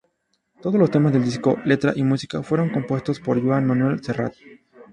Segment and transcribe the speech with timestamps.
[0.63, 4.33] Todos los temas del disco, letra y música, fueron compuestos por Joan Manuel Serrat.